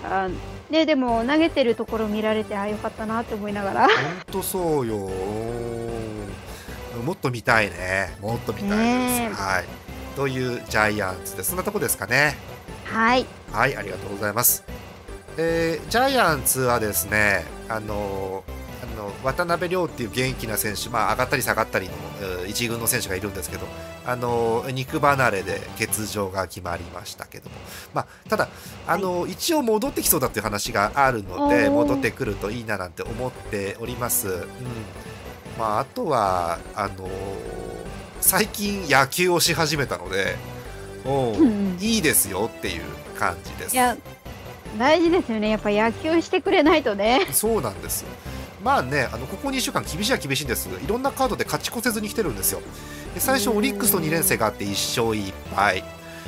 [0.04, 0.28] あ
[0.72, 3.82] ね、でも投げてるところ見られてあよかったなって思いながら。
[3.82, 3.90] 本
[4.32, 5.08] 当そうよ。
[7.06, 8.16] もっと見たいね。
[8.22, 9.66] もっと見たいです、ねはい。
[10.16, 11.50] というジャイアンツです。
[11.50, 12.36] そんなとこですかね
[12.92, 13.26] はい。
[13.52, 14.64] はいありがとうございます。
[15.38, 18.44] えージャイアンツはですねあの
[18.82, 23.68] あの渡辺亮っていう元気な選手、まあ、上がったり下がったりのえー一軍の選手がいるんですけど
[24.06, 27.56] あの肉離れで欠場が決まりましたけども、
[27.94, 28.48] まあ、ただ
[28.88, 34.28] あの、一応戻ってきそうだっていう話があるので戻ってくるといいななんて思っております。
[34.30, 34.48] うん。
[35.60, 37.08] まあ、あとはあの
[38.22, 40.36] 最近野球をし始めたので、
[41.80, 42.84] いいですよっていう
[43.18, 43.74] 感じです。
[43.76, 43.96] いや
[44.78, 48.10] 大事ですよねやっぱ野球してくれないとねそうなんですよ。
[48.64, 50.68] まあね、あのここ2週間厳しいは厳しいんです。
[50.68, 52.62] いろんなカードで勝ち越せずに来てるんですよ。
[53.14, 54.70] で最初うんオリックスと2連戦があって1
[55.02, 55.84] 勝1敗。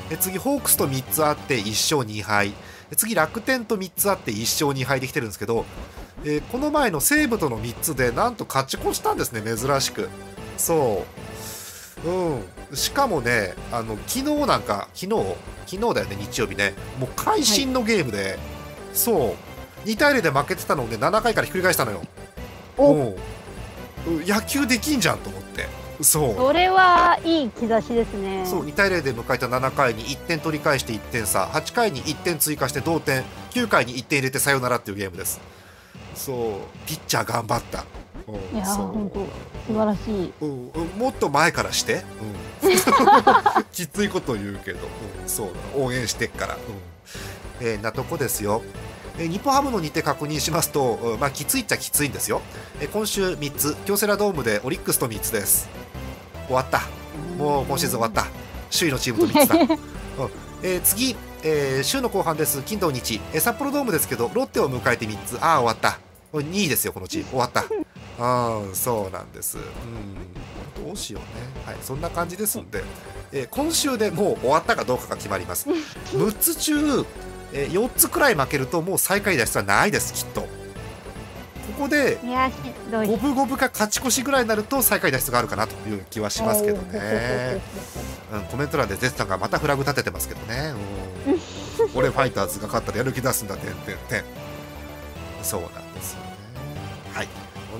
[0.10, 2.54] で次ホークスと3つあって1勝2敗。
[2.90, 5.66] で次楽天と3つあって1勝2敗できてるんですけど、
[6.24, 10.10] えーこの前の西武との3つでなんと勝ち越したんですね珍しく。
[10.58, 11.31] そう。
[12.04, 15.36] うん、しかもねあの昨日なんか昨日？
[15.68, 16.74] 昨日だよね日曜日ね。
[17.00, 18.38] もう会心のゲームで、
[18.94, 19.36] そ
[19.86, 19.88] う。
[19.88, 22.02] 2対0で負けてたのをね7回からひっくり返したのよ。
[22.78, 23.16] お。
[24.26, 25.68] 野球できんじゃんと思って。
[26.02, 26.36] そう。
[26.36, 28.46] それはいい兆しですね。
[28.46, 31.44] そう2対0で迎えた7回に1点取り返して1点差。
[31.44, 33.24] 8回に1点追加して同点。
[33.52, 35.40] 9回に1点入れてサヨナラっていうゲームです。
[36.16, 36.38] そう。
[36.88, 38.01] ピッチャー頑張った、うん
[38.54, 39.20] いや本当
[39.74, 40.34] 素晴らしい。
[40.42, 42.04] うんうんもっと前からして、
[42.62, 42.72] うん、
[43.72, 44.80] きついこと言うけど、
[45.22, 45.54] うん、そうだ。
[45.84, 46.60] 応援してっから、うん。
[47.68, 48.62] えーなとこですよ、
[49.20, 52.42] えー日本ハムの日程確認しますと、うんまあ、きついっちゃきついんですよ、
[52.80, 53.76] えー今週3つ。
[53.86, 55.70] 京セラドームでオリックスと3つです。
[56.48, 56.82] 終わった。
[57.38, 58.28] もう今シーズン終わった。
[58.76, 59.56] 首位のチームと3つだ、
[60.24, 60.32] うん。
[60.64, 62.62] えー次、えー週の後半です。
[62.64, 65.38] 金土日、えー札幌ドームですけどロッテを迎えて3つ。
[65.42, 66.00] ああ終わった。
[66.32, 67.30] これ2位ですよこのチーム。
[67.32, 67.64] 終わった
[68.22, 69.58] うんそうなんです。
[69.58, 70.86] うん。
[70.86, 71.66] どうしようね。
[71.66, 72.84] はいそんな感じですんで、
[73.32, 75.68] えー今週でもう終わったかどうかが決まります。
[76.14, 77.06] 6つ中、
[77.54, 80.42] え4つくらい負けるともう最下位脱出はないですきっと。
[80.42, 80.48] こ
[81.86, 82.20] こで
[83.08, 87.62] 五分五分か勝ち越しぐらいになると最下位脱出があるかなという気はしますけどね、
[88.34, 90.74] うん、コメント欄で絶さんがまたフラグ立ててますけどね、
[91.28, 91.40] うん、
[91.96, 94.24] 俺ファイターズが勝ったらやる気出すんだてんてんてん。
[95.44, 96.32] そうなんですよね。
[97.14, 97.28] はい。
[97.28, 97.32] こ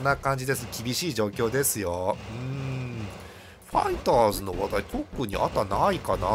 [0.02, 0.68] んな感じです。
[0.84, 2.18] 厳しい状況ですよ。
[2.30, 3.08] うん。
[3.72, 6.28] ファイターズの話題特にあとはないかな。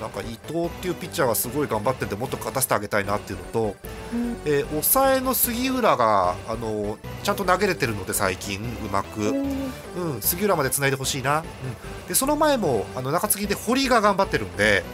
[0.00, 3.76] なんか伊藤っていうピッチャーがすごい頑張っててもっと勝たせてあげたいなっていうのと、
[4.14, 4.36] うん。
[4.44, 14.84] えー抑えの杉浦があのちゃんと投げれてるので最近うまく、うん、杉浦までつないでほしいな、うん、でその前もあの中継ぎで堀が頑張ってるんで、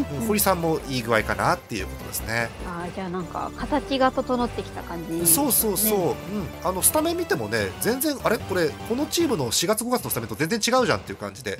[0.00, 2.48] うん、堀さんもいい具合かなっていうことですね。
[2.66, 6.16] あーじゃあなんか形が整ってきた感じ、そうそうそう、うん、
[6.64, 8.38] あのスタメン見てもね全然あれ？
[8.38, 11.58] これこのチームの4月5月のスタメンと全然違うじゃんっていう感じで、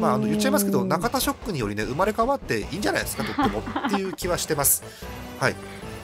[0.00, 4.82] まあ、あの言っちゃいますけど中田ショックによりね生まれ変わっていいんじゃないですかとってもっていう気はしてます。
[5.38, 5.54] はい。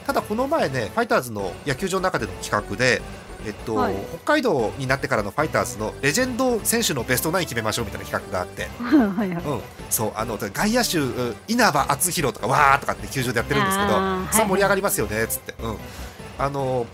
[0.05, 3.01] ただこの前ねファイターズの野球場の中での企画で、
[3.45, 3.95] えっとはい。
[4.23, 9.43] 北海道になってからのファイターズのレジェンド選手のベストナイン決めましょうみたいな企画があって、 はいはい。
[9.43, 15.77] うん、そうあの外野手う稲葉篤弘とかわーとかって球場でやってるんですけど、あーさあ盛り上がりますよねっつって、うん、
[16.37, 16.85] あの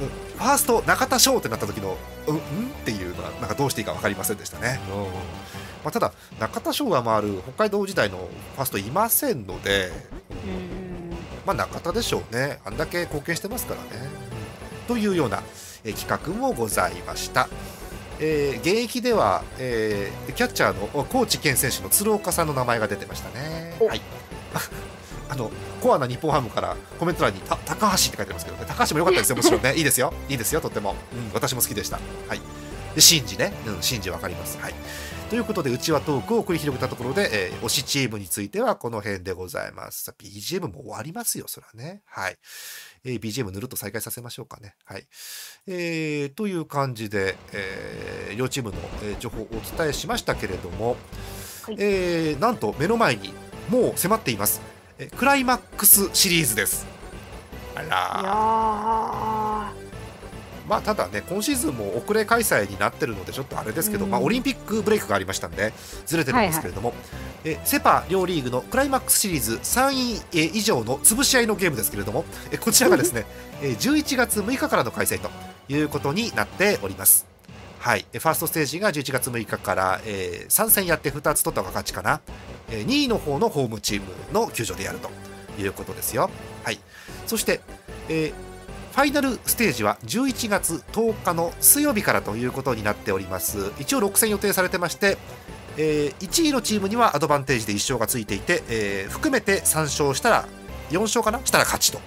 [0.00, 2.42] うんファースト中田翔ってなった時のうんうんっ
[2.84, 4.80] ていうのはなんかどうしていいか分かりませんでしたね。
[4.90, 5.04] うん。
[5.84, 9.92] まあ、ただ中田翔が回る北海道時代のファーストいませんので、
[10.30, 11.16] うん。
[11.46, 14.08] まあ、中田でしょうね、あんだけ貢献してますからね。
[14.88, 15.42] というような、
[15.84, 17.48] えー企画もございました。
[18.20, 23.76] えー現役では、えーキャッチャーのお高知健選手の鶴岡さんの名前が出てましたね。
[23.80, 23.86] お。
[23.86, 24.00] はい、
[25.28, 31.98] あのコアな日本ハムからコメント欄にた高橋って書いてますけどね、高橋も良かったですよ、 もちろんね、いいですよ、いいですよ、とっても、うん、私も好きでした。
[32.28, 32.40] はい、
[32.94, 34.58] で、シンジね、うん、シンジわかります。
[34.60, 34.74] はい
[35.30, 40.04] ということで、うちわトークを繰り広げたところで、えー推しチームについてはこの辺でございます。
[40.04, 42.02] さあ BGM も終わりますよ、そらね。
[42.06, 42.36] はい。
[43.04, 44.74] えー BGM ぬるっと再開させましょうかね。
[44.84, 45.06] はい。
[45.66, 50.96] えーという感じで、えー両チームの、えー情報をお伝えしましたけれども、
[51.64, 53.32] はいえーなんと目の前に
[53.70, 54.60] もう迫っています。
[54.98, 56.86] えークライマックスシリーズです。
[57.74, 59.43] あら
[60.68, 64.10] まあただね今シーズンも遅れ開催になってるのでちょっとあれですけど、うん。
[64.10, 65.72] まあ、オリンピックブレイクがありましたんで
[66.06, 66.94] ずれてるんですけれども、
[67.44, 73.26] えセ・パ両リーグのクライマックスシリーズ3位え以上の潰し合いのゲームですけれどもえこちらがですね
[73.62, 75.30] え11月6日からの開催と
[75.68, 77.26] いうことになっております。
[77.78, 82.22] はい、えファーストステージが11月6日から、え3戦やって2つ取った方が勝ちかな、
[82.70, 85.10] え2位の方のホームチームの球場でやると
[85.60, 86.30] いうことですよ。
[86.64, 86.80] はい、
[87.26, 87.60] そして、
[88.08, 88.53] えー、
[88.94, 95.18] ファイナルステージは11月10日の水曜日からということになっております一応6戦予定されてまして、
[95.76, 100.44] えー、1位のチームにはアドバンテージで1勝がついていて、えー、含めて3勝したら
[100.90, 101.44] 4勝かな？
[101.44, 101.98] したら勝ちと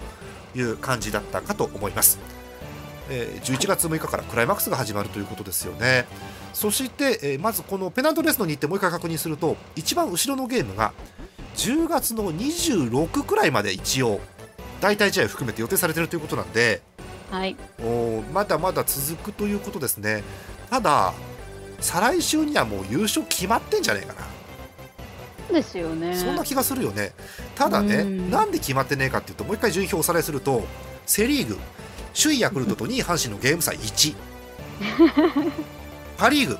[0.56, 2.19] いう感じだったかと思います。
[3.10, 6.06] えー、11月6日からクライマックスが始まるということですよね。
[6.54, 10.93] そして、えー、まずこのペナントレースの日程もう一回確認すると一番後ろのゲームが
[11.58, 14.21] 10月の26くらいまで一応
[14.82, 16.82] 大体試合含めて予定されているということなんで、
[17.32, 20.24] はい、おまだまだ続くということですね。
[20.70, 21.13] ただ
[21.80, 25.54] 再来週にはもう優勝決まってんじゃねえかな。
[25.54, 26.16] ですよね。
[26.16, 27.13] そんな気がするよね。
[27.56, 28.30] ただね、ん。
[28.30, 30.63] なんで決まってねえかっていうともう一回順位表おさらいすると
[31.06, 31.58] セ・リーグ
[32.20, 34.16] 首位ヤクルトと 2位阪神のゲーム差1
[36.18, 36.58] パ・リーグ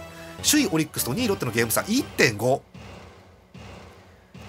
[0.50, 2.62] 首位オリックスと2位ロッテのゲーム差1.5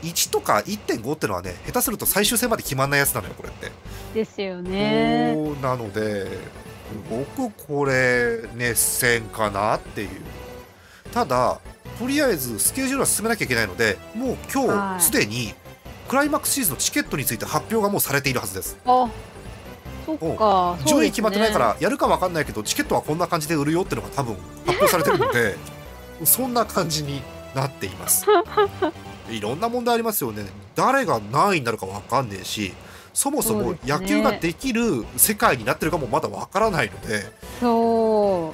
[0.03, 3.71] 1とか1.5ってのはね下手すると最終戦まで決まんないやつなのよこれって。
[4.15, 5.35] ですよね。
[5.61, 6.27] なので
[7.11, 10.09] 僕これ熱戦かなっていう。
[11.13, 11.61] ただ
[11.99, 15.55] とりあえずスケジュールは進めなきゃいけないのでもう今日すでに
[16.09, 18.79] クライマックスシリーズのチケットについて発表がもうされているはずです。
[18.87, 19.09] あ
[20.07, 25.57] そっか順位決まってないからやるか分かんないけどチケットはこんな感じで売るよっていうのが多分発表されてるので
[26.25, 27.21] そんな感じに
[27.55, 28.25] なっています
[29.31, 32.73] いろんな問題ありますよね誰が何位になるか分かんねえし
[33.13, 37.25] そもそも野球ができる世界になってるかもまだわからないので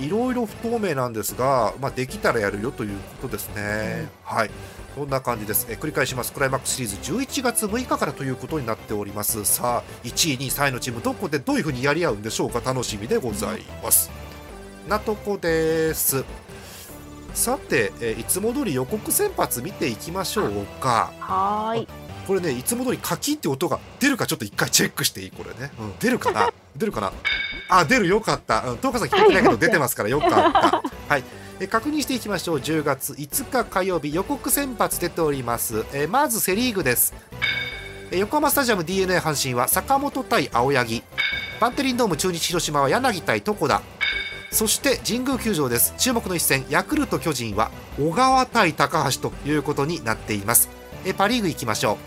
[0.02, 4.08] いろいろ不透明なんですが、まあ、できたらやるよということですね。
[4.30, 4.50] うん、はい
[4.94, 5.66] こんな感じです。
[5.68, 6.32] え繰り返します。
[6.32, 9.44] クライマックスシリーズ11月6日からということになっております。
[9.44, 12.60] さあ、1位、2位、3位のチーム、どこでどういうふうにやり合うんでしょうか。
[12.64, 14.08] 楽しみでございます。
[14.88, 16.24] なとこです。
[17.34, 21.12] さて、えいつも通り予告先発見ていきましょうか。
[21.18, 21.86] はい。
[22.26, 26.48] これねいつも通りカキって音が出るかちょっと一回チェックしていいこれね、うん、出るかな？
[26.74, 27.12] 出るかな？
[27.68, 28.62] あ出るよかった。
[28.62, 29.96] 東花さん聞こえてないけど 出てます。
[29.96, 30.82] からよかった。
[31.08, 31.24] はい。
[31.60, 32.58] え確認していきましょう。
[32.58, 35.84] 10月5日火曜日予告先発出ております。
[35.92, 37.14] えまずセ・リーグです。
[38.10, 41.02] え横浜スタジアム d n a 阪神は坂本対青柳。
[41.60, 43.80] バンテリンドーム中日広島は柳対床田
[44.54, 45.94] そして神宮球場です。
[45.98, 50.68] 注目の一戦ヤクルト巨人は小川対高橋ということになっています。
[51.04, 51.98] えパ・リーグ行きましょ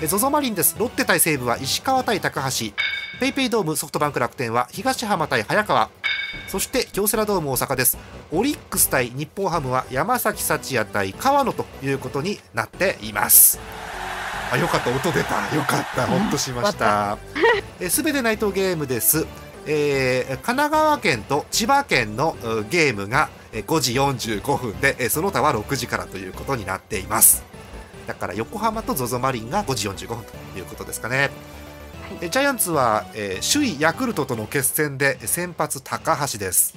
[0.00, 0.04] う。
[0.04, 0.76] ZOZO マリンです。
[0.78, 2.72] ロッテ対西武は石川対高橋。
[3.20, 5.90] PayPay ドームソフトバンク楽天は東浜対早川。
[6.46, 7.98] そして京セラドーム大阪です。
[8.30, 13.58] オリックス対日本ハムは山崎福也対川野ということになっています。
[14.52, 14.90] あよかった。
[14.90, 15.34] 音出た。
[15.52, 16.06] よかった。
[16.06, 17.18] ほっとしました。
[17.90, 19.26] すべてナイトゲームです
[19.68, 22.36] えー、神奈川県と千葉県の
[22.70, 27.44] ゲームが5時45分でその他は6時からということになっています
[28.08, 31.28] だから横浜と ZOZO マリンが5時45分ということですかね。
[32.20, 36.74] はい、ジャイアンツは、えー、首位ヤクルトとの決戦で先発高橋です。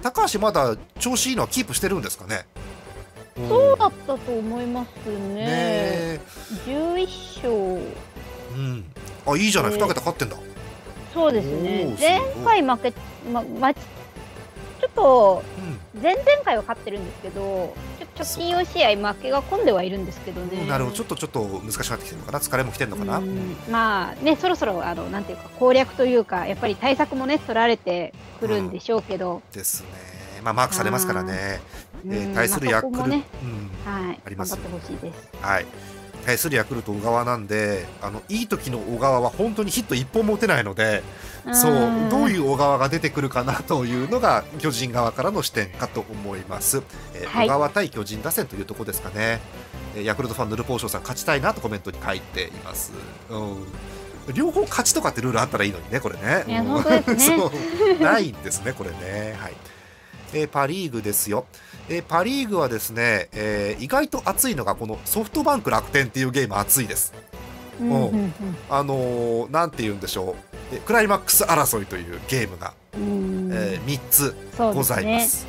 [0.00, 2.46] 高橋まだ調子いいのはキープしてるんですかね？
[3.48, 5.34] そうだったと思いますね。
[5.34, 6.20] ね
[6.66, 7.06] 11
[7.36, 7.52] 勝。
[8.54, 8.84] うん。
[9.26, 10.36] あいいじゃない、えー、2桁勝ってんだ。
[11.12, 11.96] そうですね。
[11.98, 12.92] 前回負け
[13.32, 15.42] ままちょっと、
[16.00, 20.66] 前々回は勝ってるんですけど、ちょ直近4試合負けが込んではいるんですけどね。
[20.66, 23.20] なるほど、ちょっとちょっと難しくなってきてるのかな、疲れもきてるのかな？
[23.70, 29.42] まあね、そろそろあのなんていうか攻略というか、やっぱり対策もね取られてくるんでしょうけど。
[29.52, 29.88] うん、ですね。
[30.42, 31.60] まあマークされますからね。
[32.06, 34.56] えー、対するヤクルト、ね、うん、はい、あります。
[34.56, 34.96] 頑張ってほしい
[36.20, 41.02] 対するヤクルト小川なんであのいい時の小川は本当にヒット1本も打てないので
[41.52, 46.82] そうどういう小川が出てくるかなというのが巨人側からの視点かと思います、
[47.14, 49.40] えーはい、小川対巨人打線というところですかね、
[49.96, 52.92] えー、ヤクルトファンヌルポーションさん勝ちたいなとコメントに書いています、
[53.30, 53.36] う
[54.32, 58.02] ん、両方勝ちとかってルールあったらいいのにねこれね、うん、 そう。
[58.02, 59.36] ないんですねこれね。
[59.38, 59.54] はい
[60.32, 61.46] えー、パ・リーグですよ、
[61.88, 67.12] えー、パ・リーグはですね、えー、意外と熱いのがこのソフトバンク楽天っていうゲーム熱いです。
[67.80, 68.34] うん、うん、
[68.68, 70.36] あのー、なんて言うんでしょ
[70.72, 75.46] うクライマックス争いというゲームが、えー、3つございます。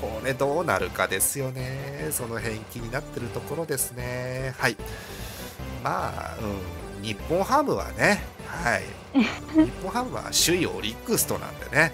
[0.00, 2.08] これどうなるかですよね。
[2.10, 4.54] その辺気になってるところですね。
[4.58, 4.76] はい。
[5.82, 6.36] まあ、
[6.98, 8.82] うん、日本ハムはね、はい。
[9.14, 11.92] 日本ハムは首位オリックスとなんでね。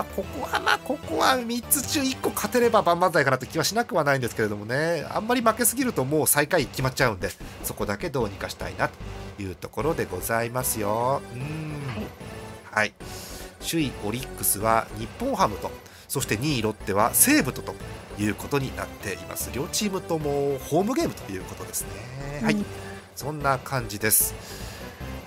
[0.00, 5.06] まあ、ここはまあここは3つ中1個勝てれば万々歳かなという気はしなくはないんですけれどもね。
[5.10, 7.28] あんまり負けすぎるともう最下位決まっちゃうんで
[7.64, 11.20] そこだけどうにかしたいなというところでございますよ。
[11.34, 11.40] うん、
[12.70, 12.94] はい、はい、
[13.68, 15.70] 首位オリックスは日本ハムと
[16.08, 17.74] そして2位ロッテは西武とと
[18.18, 19.50] いうことになっています。
[19.52, 21.88] 両チームともホームゲームということですね、
[22.40, 22.56] うん、はい
[23.16, 24.34] そんな感じです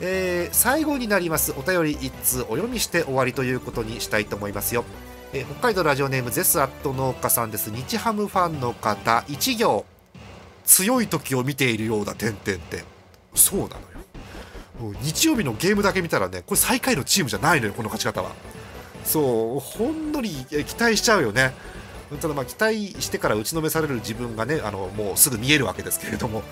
[0.06, 4.84] えー、最後になりますお便り1通お読みして終わりということにしたいと思いますよ、
[5.32, 7.72] えー、北海道ラジオネームゼスアット農家さんです。
[7.72, 9.86] 日ハムファンの方1行
[10.66, 12.84] 強い時を見ているようだ点点点
[13.34, 14.95] そうなのよ。
[15.01, 18.32] 日曜日のゲームだけ見たらねこれ最下位のチームじゃないのよこの勝ち方は。
[19.06, 21.54] そうほんのり期待しちゃうよね。
[22.22, 26.43] ただまあ期待してから打ちのめされる自分がねあのもうすぐ見えるわけですけれども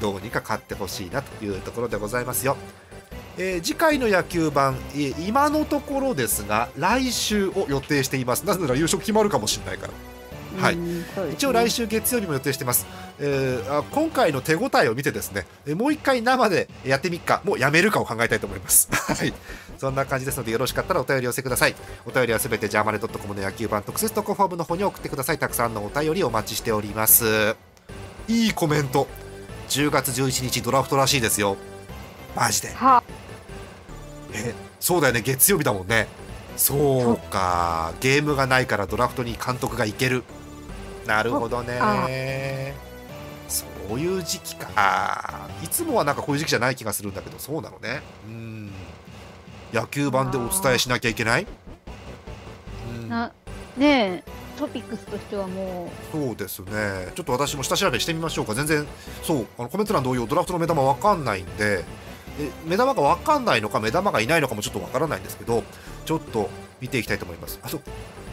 [0.00, 2.58] どうにか勝ってほしいなというところでございますよ。
[3.38, 8.44] えー、次回の野球盤、えー、今のところですが来週を予定しています。
[8.44, 9.92] なぜなら優勝決まるかもしれないから。
[10.58, 12.84] はい、ね、一応来週月曜日も予定してます、
[13.20, 17.40] えー、あ今回の手応えを見てですね、えー、もう一回生でやってみっか。
[17.44, 18.88] もうやめるかを考えたいと思います。
[18.92, 19.32] はい。
[19.78, 21.74] そんな感じですのでよろしかったらお便り寄せください。
[22.04, 25.38] お便りはすべてジャーマネドットコムの野球版特設投稿フォームの方に送ってください。
[25.38, 27.56] たくさんのお便りお待ちしております。
[28.28, 29.06] いいコメント。
[29.68, 31.56] 10月11日ドラフトらしいですよ。
[32.34, 32.70] マジで
[34.34, 35.22] えそうだよね。
[35.22, 36.08] 月曜日だもんね。
[36.56, 37.92] そうか。
[38.00, 40.24] ゲームがないからドラフトに監督がいける。
[41.06, 42.74] なるほどね。
[43.48, 45.48] そういう時期か。
[45.64, 48.02] いつもはなんかこういう時期じゃない気がするんだけどそうなのね。
[48.26, 48.70] うん。
[49.72, 51.46] 野球盤でお伝えしなきゃいけない？
[53.08, 53.32] な
[53.76, 56.16] ねえトピックスとしてはもう。
[56.16, 57.12] そうですね。
[57.14, 58.54] ちょっと私も下調べしてみましょうか。
[58.54, 58.86] 全然
[59.22, 61.84] そうあのコメント欄同様ドラフトの目玉わかんないんでえ
[62.64, 65.62] 目玉が分かんないのか目玉がいないのかもちょっと分からないんですけど
[66.04, 66.48] ちょっと
[66.80, 67.60] 見ていきたいと思います。
[67.62, 67.80] あと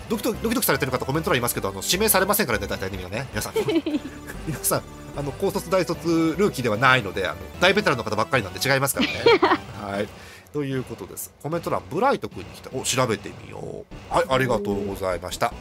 [0.10, 3.28] ドキドキドキドキされてる方コメント欄いますけどあの指名されませんからね大体みんなね。
[3.32, 3.54] 皆さん。
[4.48, 4.82] 皆さん
[5.18, 9.14] あの高卒大卒ルーキーではないのであの大ベテランの方ばっかりなんで違いますからね。
[9.82, 10.08] はい。
[10.54, 11.34] ということです。
[11.44, 12.70] コメント欄ブライト君に来た。
[12.74, 14.14] お調べてみよう。
[14.14, 15.54] はいありがとうございました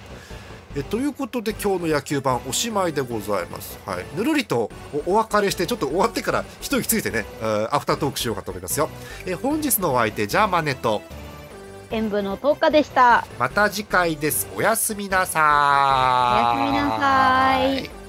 [0.77, 3.79] えということで今日の野球盤おしまいでございます。
[3.87, 4.71] はい、ぬるりと
[5.07, 7.25] お別れしてちょっと終わってから一息ついてね
[7.71, 8.91] アフタートークしようかと思いますよ。
[9.25, 11.01] え本日のお相手ジャーマネと
[11.91, 13.27] 演舞の10日でした。
[13.39, 14.47] また次回です。
[14.55, 16.59] おやすみなさい。
[16.59, 18.06] おやすみなさい。